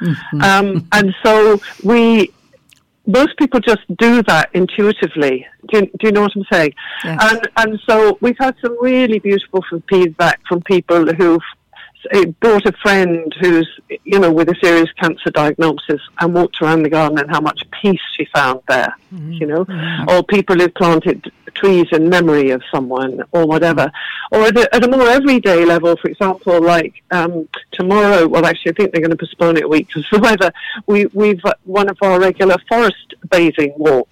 Mhm. 0.00 0.42
Um, 0.42 0.88
and 0.92 1.14
so 1.22 1.60
we, 1.84 2.32
most 3.06 3.36
people 3.36 3.60
just 3.60 3.82
do 3.98 4.22
that 4.24 4.50
intuitively. 4.54 5.46
Do 5.68 5.78
you, 5.80 5.86
do 5.98 6.06
you 6.06 6.12
know 6.12 6.22
what 6.22 6.32
I'm 6.36 6.44
saying? 6.50 6.72
Yes. 7.04 7.18
And 7.30 7.48
and 7.56 7.80
so 7.88 8.16
we've 8.20 8.38
had 8.38 8.54
some 8.62 8.76
really 8.80 9.18
beautiful 9.18 9.64
feedback 9.90 10.40
from 10.48 10.62
people 10.62 11.12
who've 11.12 11.42
brought 12.40 12.66
a 12.66 12.72
friend 12.72 13.34
who's 13.40 13.68
you 14.04 14.18
know 14.18 14.32
with 14.32 14.48
a 14.48 14.54
serious 14.62 14.90
cancer 14.92 15.30
diagnosis 15.30 16.00
and 16.20 16.34
walked 16.34 16.60
around 16.62 16.82
the 16.82 16.90
garden 16.90 17.18
and 17.18 17.30
how 17.30 17.40
much 17.40 17.62
peace 17.82 18.00
she 18.16 18.26
found 18.34 18.60
there. 18.68 18.94
Mm-hmm. 19.12 19.32
You 19.32 19.46
know, 19.46 19.66
or 20.08 20.22
people 20.22 20.56
who've 20.56 20.74
planted 20.74 21.30
trees 21.54 21.86
in 21.92 22.08
memory 22.08 22.50
of 22.50 22.62
someone 22.72 23.22
or 23.32 23.46
whatever. 23.46 23.90
Or 24.32 24.42
at 24.42 24.56
a, 24.56 24.74
at 24.74 24.84
a 24.84 24.88
more 24.88 25.08
everyday 25.08 25.64
level, 25.64 25.96
for 25.96 26.08
example, 26.08 26.60
like 26.62 27.02
um, 27.10 27.48
tomorrow. 27.72 28.26
Well, 28.26 28.46
actually, 28.46 28.72
I 28.72 28.74
think 28.74 28.92
they're 28.92 29.02
going 29.02 29.10
to 29.10 29.16
postpone 29.16 29.56
it 29.56 29.64
a 29.64 29.68
week 29.68 29.88
because 29.88 30.06
the 30.12 30.20
weather. 30.20 30.52
We 30.86 31.06
we've 31.06 31.44
uh, 31.44 31.54
one 31.64 31.88
of 31.88 31.98
our 32.02 32.20
regular 32.20 32.56
forest 32.68 33.14
bathing 33.30 33.74
walks 33.76 34.10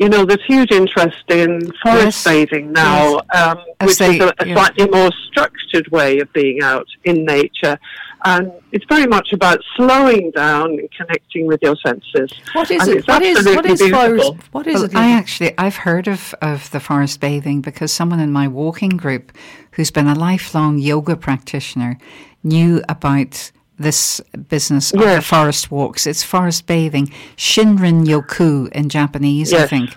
you 0.00 0.08
know, 0.08 0.24
there's 0.24 0.42
huge 0.46 0.72
interest 0.72 1.24
in 1.28 1.70
forest 1.82 2.24
Yes. 2.24 2.24
bathing 2.24 2.72
now, 2.72 3.20
um, 3.34 3.58
which 3.82 3.98
they- 3.98 4.16
is 4.16 4.20
a, 4.22 4.32
a 4.38 4.46
yeah. 4.46 4.54
slightly 4.54 4.88
more 4.88 5.10
structured 5.28 5.86
way 5.88 6.18
of 6.20 6.32
being 6.32 6.62
out 6.62 6.86
in 7.04 7.24
nature. 7.26 7.78
And 8.24 8.50
it's 8.72 8.84
very 8.88 9.06
much 9.06 9.32
about 9.32 9.60
slowing 9.76 10.30
down 10.32 10.70
and 10.78 10.88
connecting 10.96 11.46
with 11.46 11.60
your 11.62 11.76
senses. 11.86 12.30
What 12.54 12.70
is 12.70 12.80
And 12.82 12.90
it? 12.90 12.96
it's 12.98 13.08
What 13.08 13.22
is 13.22 13.46
what 13.46 13.66
forest? 13.90 14.32
What 14.52 14.66
is 14.66 14.82
it? 14.82 14.94
I 14.94 15.10
actually 15.10 15.54
I've 15.58 15.76
heard 15.76 16.06
of, 16.08 16.34
of 16.42 16.70
the 16.70 16.80
forest 16.80 17.20
bathing 17.20 17.60
because 17.62 17.92
someone 17.92 18.20
in 18.20 18.30
my 18.32 18.46
walking 18.48 18.96
group 18.96 19.32
who's 19.72 19.90
been 19.90 20.06
a 20.06 20.14
lifelong 20.14 20.78
yoga 20.78 21.16
practitioner 21.16 21.98
knew 22.42 22.82
about 22.90 23.52
this 23.80 24.20
business 24.48 24.92
of 24.92 25.00
the 25.00 25.22
forest 25.22 25.70
walks. 25.70 26.06
It's 26.06 26.22
forest 26.22 26.66
bathing, 26.66 27.06
Shinrin 27.36 28.04
Yoku 28.04 28.68
in 28.72 28.90
Japanese, 28.90 29.52
I 29.52 29.66
think. 29.66 29.96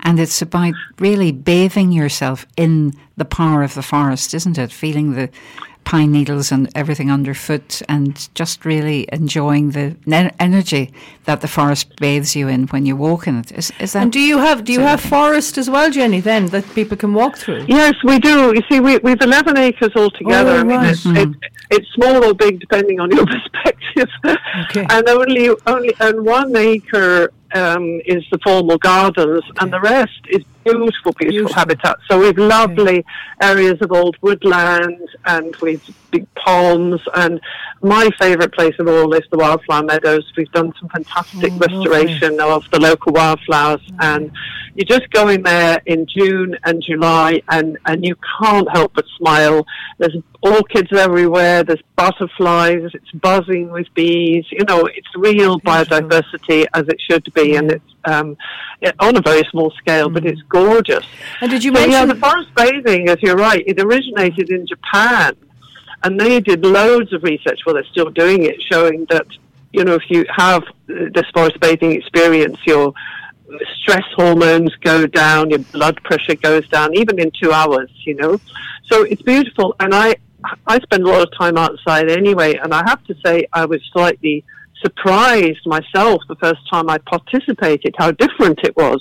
And 0.00 0.20
it's 0.20 0.40
about 0.40 0.74
really 0.98 1.32
bathing 1.32 1.90
yourself 1.90 2.46
in 2.56 2.92
the 3.16 3.24
power 3.24 3.62
of 3.62 3.74
the 3.74 3.82
forest, 3.82 4.34
isn't 4.34 4.56
it? 4.56 4.70
Feeling 4.70 5.14
the 5.14 5.30
pine 5.84 6.12
needles 6.12 6.50
and 6.50 6.68
everything 6.74 7.10
underfoot 7.10 7.82
and 7.88 8.28
just 8.34 8.64
really 8.64 9.06
enjoying 9.12 9.72
the 9.72 9.96
ne- 10.06 10.30
energy 10.38 10.92
that 11.24 11.40
the 11.40 11.48
forest 11.48 11.96
bathes 11.96 12.34
you 12.34 12.48
in 12.48 12.66
when 12.68 12.86
you 12.86 12.96
walk 12.96 13.26
in 13.26 13.36
it. 13.38 13.52
Is, 13.52 13.72
is 13.78 13.92
that 13.92 14.02
and 14.02 14.12
do 14.12 14.20
you 14.20 14.38
have 14.38 14.64
do 14.64 14.72
you 14.72 14.80
have 14.80 15.00
forest 15.00 15.58
as 15.58 15.68
well, 15.68 15.90
Jenny? 15.90 16.20
Then 16.20 16.46
that 16.46 16.64
people 16.74 16.96
can 16.96 17.14
walk 17.14 17.36
through. 17.36 17.64
Yes, 17.68 17.94
we 18.04 18.18
do. 18.18 18.52
You 18.54 18.62
see, 18.70 18.80
we, 18.80 18.98
we've 18.98 19.20
11 19.20 19.56
acres 19.56 19.92
altogether. 19.94 20.52
Oh, 20.52 20.60
I 20.60 20.64
mean, 20.64 20.78
right. 20.78 20.90
it's, 20.90 21.06
it, 21.06 21.28
it's 21.70 21.88
small 21.92 22.24
or 22.24 22.34
big 22.34 22.60
depending 22.60 23.00
on 23.00 23.10
your 23.10 23.26
perspective. 23.34 24.08
Okay. 24.24 24.86
And 24.90 25.08
only, 25.08 25.50
only, 25.66 25.94
and 26.00 26.24
one 26.24 26.54
acre 26.56 27.32
um, 27.54 28.00
is 28.04 28.24
the 28.30 28.38
formal 28.42 28.78
gardens, 28.78 29.44
and 29.60 29.72
the 29.72 29.80
rest 29.80 30.20
is 30.28 30.42
beautiful, 30.64 31.12
beautiful, 31.12 31.30
Beautiful. 31.30 31.54
habitat. 31.54 31.96
So 32.10 32.18
we've 32.20 32.38
lovely 32.38 33.04
areas 33.40 33.78
of 33.80 33.92
old 33.92 34.16
woodland, 34.20 35.08
and 35.26 35.54
we've 35.56 35.82
big 36.10 36.26
palms. 36.34 37.00
And 37.14 37.40
my 37.82 38.08
favourite 38.18 38.52
place 38.52 38.74
of 38.78 38.88
all 38.88 39.12
is 39.14 39.22
the 39.30 39.38
wildflower 39.38 39.82
meadows. 39.84 40.30
We've 40.36 40.50
done 40.52 40.72
some 40.78 40.88
fantastic 40.88 41.52
Oh, 41.52 41.56
lovely. 41.56 41.76
restoration 41.88 42.40
of 42.40 42.64
the 42.70 42.80
local 42.80 43.12
wildflowers, 43.12 43.80
mm. 43.80 43.96
and 44.00 44.30
you 44.74 44.84
just 44.84 45.08
go 45.10 45.28
in 45.28 45.42
there 45.42 45.80
in 45.86 46.06
June 46.06 46.56
and 46.64 46.82
July, 46.82 47.40
and 47.48 47.78
and 47.86 48.04
you 48.04 48.16
can't 48.40 48.68
help 48.72 48.92
but 48.94 49.04
smile. 49.18 49.66
There's 49.98 50.16
orchids 50.42 50.92
everywhere. 50.92 51.62
There's 51.64 51.82
butterflies. 51.96 52.90
It's 52.94 53.10
buzzing 53.12 53.70
with 53.70 53.86
bees. 53.94 54.44
You 54.50 54.64
know, 54.64 54.86
it's 54.86 55.08
real 55.16 55.58
biodiversity 55.60 56.66
as 56.74 56.86
it 56.88 57.00
should 57.08 57.32
be, 57.34 57.56
and 57.56 57.70
it's 57.72 57.93
um, 58.06 58.36
on 59.00 59.16
a 59.16 59.20
very 59.20 59.42
small 59.50 59.70
scale, 59.72 60.08
but 60.08 60.24
it's 60.26 60.40
gorgeous. 60.48 61.04
And 61.40 61.50
did 61.50 61.64
you 61.64 61.74
So, 61.74 61.80
yeah, 61.80 62.04
mention? 62.04 62.08
the 62.08 62.14
forest 62.26 62.48
bathing, 62.54 63.08
as 63.08 63.18
you're 63.22 63.36
right, 63.36 63.62
it 63.66 63.80
originated 63.80 64.50
in 64.50 64.66
Japan, 64.66 65.34
and 66.02 66.18
they 66.20 66.40
did 66.40 66.64
loads 66.64 67.12
of 67.12 67.22
research. 67.22 67.60
Well, 67.64 67.74
they're 67.74 67.84
still 67.90 68.10
doing 68.10 68.44
it, 68.44 68.56
showing 68.70 69.06
that 69.10 69.26
you 69.72 69.84
know 69.84 69.94
if 69.94 70.04
you 70.08 70.24
have 70.34 70.62
uh, 70.64 71.08
this 71.14 71.26
forest 71.32 71.58
bathing 71.60 71.92
experience, 71.92 72.58
your 72.66 72.92
stress 73.80 74.04
hormones 74.16 74.74
go 74.76 75.06
down, 75.06 75.50
your 75.50 75.60
blood 75.60 76.02
pressure 76.02 76.34
goes 76.34 76.66
down, 76.68 76.94
even 76.94 77.20
in 77.20 77.30
two 77.40 77.52
hours. 77.52 77.90
You 78.04 78.14
know, 78.16 78.40
so 78.84 79.02
it's 79.02 79.22
beautiful, 79.22 79.74
and 79.80 79.94
I 79.94 80.16
I 80.66 80.78
spend 80.80 81.04
a 81.04 81.08
lot 81.08 81.22
of 81.22 81.30
time 81.38 81.56
outside 81.56 82.10
anyway, 82.10 82.54
and 82.62 82.74
I 82.74 82.82
have 82.86 83.02
to 83.06 83.14
say 83.24 83.46
I 83.52 83.64
was 83.64 83.80
slightly 83.92 84.44
surprised 84.84 85.66
myself 85.66 86.20
the 86.28 86.36
first 86.36 86.60
time 86.70 86.90
I 86.90 86.98
participated 86.98 87.94
how 87.98 88.10
different 88.12 88.60
it 88.62 88.76
was. 88.76 89.00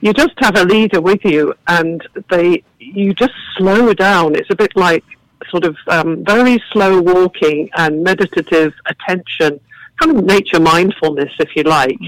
You 0.00 0.12
just 0.12 0.34
have 0.38 0.56
a 0.56 0.64
leader 0.64 1.00
with 1.00 1.24
you 1.24 1.54
and 1.66 2.06
they 2.30 2.62
you 2.78 3.14
just 3.14 3.32
slow 3.56 3.92
down. 3.94 4.34
It's 4.34 4.50
a 4.50 4.56
bit 4.56 4.76
like 4.76 5.04
sort 5.50 5.64
of 5.64 5.76
um, 5.88 6.24
very 6.24 6.62
slow 6.72 7.00
walking 7.00 7.70
and 7.76 8.02
meditative 8.02 8.72
attention 8.86 9.60
kind 10.00 10.16
of 10.16 10.24
nature 10.24 10.60
mindfulness 10.60 11.32
if 11.38 11.54
you 11.54 11.62
like 11.62 11.98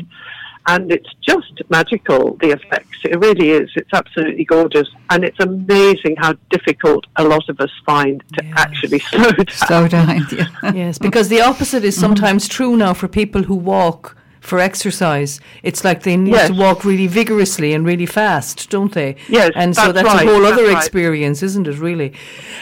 and 0.69 0.91
it's 0.91 1.13
just 1.23 1.63
magical 1.69 2.37
the 2.41 2.51
effects 2.51 2.99
it 3.05 3.19
really 3.21 3.51
is 3.51 3.71
it's 3.77 3.93
absolutely 3.93 4.45
gorgeous 4.45 4.89
and 5.11 5.25
it's 5.25 5.39
amazing 5.41 6.15
how 6.19 6.35
difficult 6.51 7.07
a 7.17 7.25
lot 7.25 7.49
of 7.49 7.61
us 7.61 7.71
find 7.85 8.23
to 8.37 8.45
Yes. 8.45 8.55
actually 8.59 8.99
slow 9.11 9.31
down 9.31 9.49
slow 9.49 9.89
down? 9.89 10.27
Yeah. 10.33 10.73
Yes, 10.75 10.99
because 10.99 11.29
the 11.29 11.41
opposite 11.41 11.85
is 11.85 11.95
mm-hmm. 11.95 12.07
sometimes 12.07 12.49
true 12.49 12.77
now 12.77 12.95
for 12.95 13.09
people 13.09 13.43
who 13.45 13.55
walk 13.55 14.16
for 14.47 14.59
exercise. 14.61 15.41
It's 15.63 15.83
like 15.85 16.03
they 16.05 16.17
need 16.17 16.33
Yes. 16.33 16.49
to 16.51 16.55
walk 16.55 16.85
really 16.85 17.09
vigorously 17.09 17.73
and 17.75 17.85
really 17.85 18.07
fast, 18.07 18.71
don't 18.71 18.93
they? 18.93 19.17
Yes, 19.29 19.51
and 19.57 19.75
so 19.75 19.91
that's 19.93 19.95
that's 19.97 20.15
right, 20.15 20.27
a 20.27 20.31
whole 20.31 20.43
that's 20.43 20.53
other 20.53 20.69
right. 20.69 20.77
experience, 20.77 21.43
isn't 21.43 21.67
it? 21.67 21.79
Really. 21.79 22.13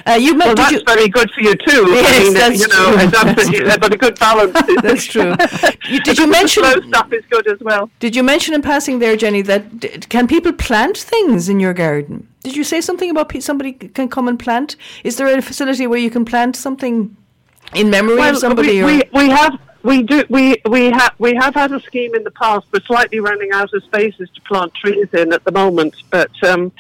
Uh, 0.07 0.13
you 0.25 0.35
well, 0.35 0.55
that's 0.55 0.73
you, 0.73 0.83
very 0.87 1.09
good 1.09 1.31
for 1.33 1.43
you 1.43 1.55
too. 1.55 1.83
Yes, 1.91 2.07
I 2.09 2.23
mean, 2.25 2.35
that's 2.35 2.61
you 2.61 2.69
know, 2.69 2.87
true. 2.97 3.19
absolutely, 3.31 3.65
they've 3.69 3.93
a 3.93 3.97
good 4.05 4.19
balance. 4.19 4.53
that's 4.83 5.05
true. 5.05 5.33
You, 5.93 6.01
did 6.01 6.07
But 6.17 6.19
you 6.19 6.27
mention? 6.27 6.65
slow 6.65 6.81
stuff 6.89 7.13
is 7.13 7.25
good 7.31 7.47
as 7.55 7.61
well? 7.61 7.91
Did 8.01 8.17
you 8.17 8.23
mention 8.23 8.55
in 8.55 8.63
passing 8.63 8.99
there, 8.99 9.17
Jenny, 9.17 9.43
that 9.43 9.63
d- 9.81 9.89
can 10.15 10.27
people 10.27 10.53
plant 10.53 10.97
things 10.97 11.49
in 11.49 11.61
your 11.61 11.75
garden? 11.75 12.29
Did 12.43 12.57
you 12.57 12.65
say 12.65 12.81
something 12.81 13.11
about 13.11 13.29
pe- 13.29 13.41
somebody 13.41 13.73
can 13.73 14.09
come 14.09 14.27
and 14.29 14.39
plant? 14.39 14.77
Is 15.03 15.17
there 15.17 15.29
a 15.29 15.43
facility 15.43 15.87
where 15.87 15.99
you 15.99 16.11
can 16.11 16.25
plant 16.25 16.57
something 16.57 17.15
in 17.75 17.91
memory 17.91 18.27
of 18.29 18.39
somebody? 18.39 18.73
we, 18.73 18.83
or? 18.83 18.87
we, 18.87 19.03
we 19.13 19.29
have 19.31 19.59
we 19.85 20.03
do 20.03 20.25
we 20.31 20.57
we 20.69 20.87
have 20.87 21.15
we 21.19 21.35
have 21.35 21.55
had 21.55 21.71
a 21.71 21.81
scheme 21.81 22.15
in 22.15 22.25
the 22.25 22.31
past. 22.31 22.67
We're 22.73 22.81
slightly 22.81 23.21
running 23.21 23.53
out 23.53 23.73
of 23.73 23.85
spaces 23.85 24.29
to 24.35 24.41
plant 24.43 24.75
trees 24.75 25.09
in 25.13 25.33
at 25.33 25.45
the 25.45 25.53
moment, 25.53 25.95
but 26.11 26.33
um, 26.43 26.73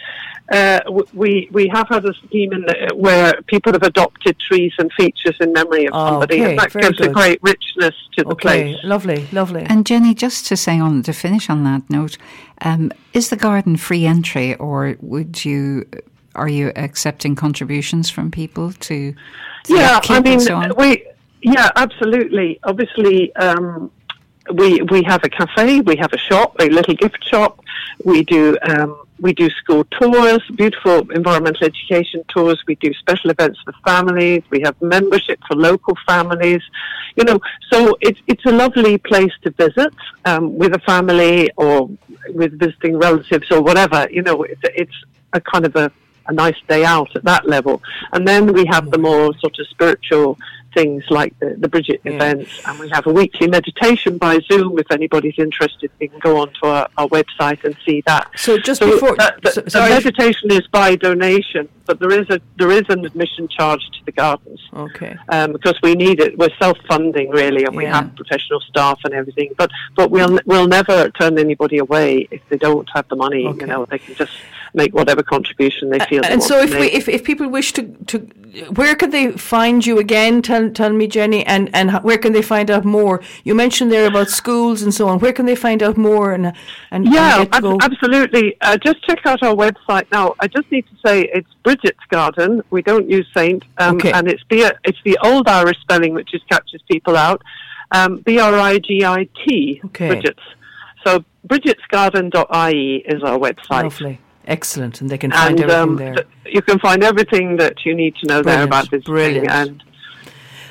uh, 0.51 0.81
we 1.13 1.49
we 1.53 1.69
have 1.69 1.87
had 1.89 2.05
a 2.07 2.15
scheme 2.15 2.53
in 2.55 2.63
the, 2.63 2.93
where 2.95 3.35
people 3.43 3.73
have 3.73 3.83
adopted 3.83 4.39
trees 4.39 4.73
and 4.79 4.91
features 4.95 5.37
in 5.41 5.53
memory 5.53 5.87
of 5.87 5.93
Oh, 5.95 6.09
somebody, 6.09 6.41
okay, 6.41 6.51
and 6.51 6.59
that 6.59 6.73
very 6.73 6.85
gives 6.87 7.01
a 7.01 7.09
great 7.11 7.39
richness 7.43 7.95
to 8.17 8.25
the 8.25 8.31
okay, 8.31 8.73
place. 8.73 8.85
lovely, 8.85 9.27
lovely. 9.33 9.63
And 9.63 9.85
Jenny, 9.85 10.15
just 10.15 10.47
to 10.47 10.57
say 10.57 10.81
on 10.81 11.03
to 11.03 11.13
finish 11.13 11.51
on 11.51 11.63
that 11.65 11.89
note, 11.91 12.17
um, 12.63 12.91
is 13.13 13.29
the 13.29 13.37
garden 13.37 13.77
free 13.77 14.07
entry, 14.07 14.55
or 14.55 14.97
would 15.01 15.45
you 15.45 15.87
are 16.35 16.49
you 16.49 16.73
accepting 16.75 17.37
contributions 17.37 18.09
from 18.09 18.31
people 18.31 18.73
to? 18.73 19.15
to 19.65 19.75
yeah, 19.75 19.97
upkeep 19.97 20.11
I 20.11 20.17
and 20.17 20.25
mean, 20.25 20.41
so 20.41 20.57
on? 20.57 20.73
we 20.77 21.07
yeah, 21.45 21.71
absolutely. 21.77 22.59
Obviously, 22.65 23.35
um, 23.37 23.91
we 24.55 24.81
we 24.83 25.03
have 25.03 25.23
a 25.25 25.29
cafe, 25.29 25.81
we 25.81 25.97
have 25.97 26.13
a 26.15 26.19
shop, 26.19 26.57
a 26.59 26.69
little 26.71 26.95
gift 26.95 27.23
shop. 27.31 27.61
We 28.03 28.25
do 28.25 28.57
um, 28.63 29.05
we 29.21 29.35
do 29.35 29.51
school 29.51 29.85
tours, 29.85 30.43
beautiful 30.57 31.11
environmental 31.11 31.67
education 31.67 32.25
tours. 32.29 32.59
We 32.67 32.77
do 32.77 32.95
special 32.95 33.31
events 33.31 33.61
for 33.63 33.75
families. 33.87 34.43
We 34.49 34.63
have 34.63 34.81
membership 34.81 35.39
for 35.47 35.55
local 35.55 35.97
families. 36.07 36.63
You 37.15 37.25
know, 37.25 37.39
so 37.71 37.95
it's 38.01 38.21
it's 38.27 38.45
a 38.47 38.53
lovely 38.53 38.97
place 38.97 39.33
to 39.43 39.51
visit 39.51 39.95
um, 40.25 40.57
with 40.57 40.73
a 40.75 40.81
family 40.81 41.51
or 41.59 41.91
with 42.31 42.59
visiting 42.59 42.97
relatives 42.97 43.51
or 43.51 43.61
whatever. 43.61 44.09
You 44.11 44.23
know, 44.23 44.45
it's 44.45 44.63
it's 44.65 44.99
a 45.35 45.43
kind 45.43 45.67
of 45.67 45.77
a 45.77 45.93
a 46.27 46.33
nice 46.33 46.57
day 46.69 46.85
out 46.85 47.15
at 47.15 47.25
that 47.25 47.47
level. 47.47 47.83
And 48.13 48.27
then 48.27 48.53
we 48.53 48.65
have 48.67 48.91
the 48.91 48.99
more 48.99 49.35
sort 49.41 49.59
of 49.59 49.67
spiritual 49.69 50.39
things 50.75 51.05
like 51.11 51.39
the, 51.39 51.55
the 51.59 51.69
Bridget 51.69 52.01
Yeah. 52.05 52.13
events, 52.13 52.51
and 52.67 52.79
we 52.79 52.89
have 52.91 53.07
a 53.07 53.13
weekly 53.13 53.47
meditation 53.49 54.19
by 54.19 54.41
Zoom. 54.51 54.79
If 54.79 54.91
anybody's 54.91 55.39
interested, 55.39 55.91
they 55.99 56.09
can 56.09 56.19
go 56.19 56.37
onto 56.39 56.67
our, 56.67 56.89
our 56.99 57.09
website 57.09 57.63
and 57.65 57.77
see 57.87 58.03
that. 58.07 58.31
So 58.37 58.59
just 58.59 58.81
So 58.81 58.91
before, 58.91 59.17
the, 59.17 59.51
so- 59.53 59.61
the 59.63 59.89
meditation 59.89 60.51
is 60.51 60.67
by 60.69 60.97
donation, 60.97 61.69
but 61.87 61.99
there 62.01 62.13
is 62.21 62.29
a 62.31 62.41
there 62.59 62.71
is 62.71 62.85
an 62.89 63.05
admission 63.05 63.47
charge 63.49 63.83
to 63.95 63.99
the 64.07 64.13
gardens 64.13 64.61
okay. 64.75 65.17
um, 65.29 65.53
because 65.53 65.77
we 65.83 65.95
need 65.95 66.19
it. 66.21 66.37
We're 66.39 66.55
self-funding 66.59 67.31
really, 67.31 67.65
and 67.65 67.77
we 67.77 67.85
Yeah. 67.85 67.97
have 68.03 68.17
professional 68.17 68.61
staff 68.61 68.99
and 69.05 69.13
everything. 69.15 69.51
But 69.57 69.71
but 69.95 70.11
we'll 70.11 70.39
we'll 70.47 70.67
never 70.67 71.11
turn 71.11 71.39
anybody 71.39 71.79
away 71.79 72.27
if 72.31 72.41
they 72.49 72.57
don't 72.57 72.89
have 72.95 73.07
the 73.09 73.17
money. 73.17 73.47
Okay. 73.47 73.61
You 73.61 73.67
know, 73.67 73.87
they 73.87 73.99
can 73.99 74.15
just 74.15 74.33
make 74.75 74.93
whatever 74.95 75.23
contribution 75.23 75.91
they 75.91 76.01
feel. 76.01 76.23
they 76.23 76.29
And 76.33 76.43
so, 76.43 76.61
if 76.61 76.71
we, 76.79 76.87
if, 76.87 77.09
if 77.09 77.25
people 77.25 77.49
wish 77.49 77.73
to, 77.75 77.83
to, 78.07 78.19
where 78.75 78.95
can 78.95 79.11
they 79.11 79.33
find 79.33 79.85
you 79.87 79.99
again? 79.99 80.43
Tell, 80.43 80.71
tell 80.71 80.93
me, 80.93 81.07
Jenny, 81.07 81.45
and 81.47 81.71
and 81.75 81.93
where 82.03 82.19
can 82.19 82.33
they 82.33 82.43
find 82.43 82.71
out 82.71 82.85
more? 82.85 83.21
You 83.45 83.55
mentioned 83.55 83.91
there 83.91 84.07
about 84.07 84.29
schools 84.29 84.83
and 84.83 84.93
so 84.93 85.09
on. 85.09 85.19
Where 85.21 85.33
can 85.33 85.47
they 85.47 85.57
find 85.57 85.83
out 85.83 85.97
more? 85.97 86.33
And 86.33 86.53
and 86.91 87.07
Yeah, 87.07 87.43
and 87.43 87.55
ab- 87.55 87.83
absolutely. 87.83 88.57
Uh, 88.61 88.77
just 88.77 89.03
check 89.07 89.21
out 89.27 89.43
our 89.43 89.55
website 89.55 90.07
now. 90.13 90.35
I 90.41 90.49
just 90.49 90.71
need 90.71 90.87
to 90.87 90.97
say 91.07 91.23
it's 91.33 91.49
Brigit's 91.65 92.05
Garden. 92.11 92.63
We 92.71 92.83
don't 92.83 93.09
use 93.09 93.27
Saint, 93.35 93.65
um, 93.79 93.97
Okay. 93.97 94.13
and 94.13 94.29
it's 94.29 94.43
the 94.51 94.77
it's 94.85 94.99
the 95.05 95.19
old 95.23 95.49
Irish 95.49 95.81
spelling 95.81 96.15
which 96.15 96.31
just 96.31 96.49
catches 96.49 96.83
people 96.91 97.17
out. 97.17 97.43
Um, 97.93 98.19
B 98.19 98.39
R 98.39 98.55
I 98.55 98.79
G 98.79 99.05
I 99.05 99.29
T. 99.45 99.81
Okay. 99.87 100.09
Brigit's. 100.09 100.43
So 101.07 101.25
brigitsgarden.ie 101.47 102.97
is 103.07 103.23
our 103.23 103.39
website. 103.39 103.85
Lovely, 103.85 104.21
excellent, 104.47 105.01
and 105.01 105.11
they 105.11 105.19
can 105.19 105.31
find 105.31 105.61
And 105.61 105.71
everything 105.71 105.83
um, 105.91 105.97
there. 105.97 106.15
th- 106.15 106.27
you 106.47 106.63
can 106.63 106.79
find 106.79 107.03
everything 107.03 107.57
that 107.57 107.85
you 107.85 107.95
need 107.95 108.15
to 108.17 108.27
know 108.27 108.35
there 108.43 108.67
Brilliant, 108.67 108.69
about 108.69 108.91
visiting. 108.91 109.13
brilliant. 109.13 109.49
And 109.51 109.83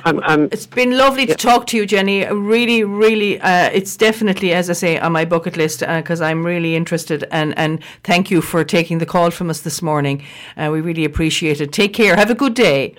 I'm, 0.05 0.19
I'm, 0.23 0.43
It's 0.51 0.65
been 0.65 0.97
lovely 0.97 1.25
to 1.27 1.33
talk 1.35 1.65
to 1.67 1.77
you, 1.77 1.85
Jenny. 1.85 2.25
Really, 2.25 2.83
really, 2.83 3.39
uh, 3.39 3.69
it's 3.71 3.95
definitely, 3.95 4.51
as 4.53 4.69
I 4.69 4.73
say, 4.73 4.99
on 4.99 5.11
my 5.13 5.23
bucket 5.25 5.55
list 5.57 5.79
because 5.79 6.19
I'm 6.21 6.45
really 6.45 6.75
interested. 6.75 7.25
And, 7.31 7.57
and 7.57 7.81
thank 8.03 8.29
you 8.29 8.41
for 8.41 8.63
taking 8.65 8.97
the 8.97 9.05
call 9.05 9.31
from 9.31 9.49
us 9.49 9.61
this 9.61 9.81
morning. 9.81 10.23
Uh, 10.57 10.69
we 10.73 10.81
really 10.81 11.05
appreciate 11.05 11.61
it. 11.61 11.71
Take 11.71 11.93
care. 11.93 12.15
Have 12.17 12.29
a 12.29 12.35
good 12.35 12.53
day. 12.53 12.95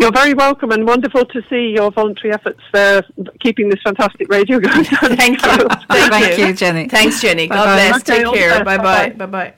You're 0.00 0.12
very 0.12 0.32
welcome 0.32 0.70
and 0.70 0.86
wonderful 0.86 1.24
to 1.26 1.42
see 1.50 1.74
your 1.76 1.90
voluntary 1.90 2.32
efforts 2.32 2.60
there, 2.72 3.02
keeping 3.40 3.68
this 3.68 3.82
fantastic 3.82 4.28
radio 4.30 4.60
going. 4.60 4.84
Thank 5.16 5.42
you. 5.44 5.50
Thank, 5.68 6.12
Thank 6.12 6.38
you. 6.38 6.46
you, 6.46 6.52
Jenny. 6.54 6.88
Thanks, 6.88 7.20
Jenny. 7.20 7.48
God 7.48 7.56
Bye-bye. 7.56 7.74
bless. 7.74 8.08
Okay, 8.08 8.22
Take 8.24 8.34
care. 8.34 8.50
best. 8.50 8.64
Bye 8.64 8.76
bye. 8.78 9.08
Bye-bye. 9.10 9.26
Bye 9.26 9.26
bye. 9.26 9.54